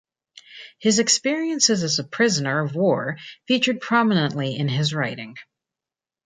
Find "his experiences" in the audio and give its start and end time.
0.79-1.83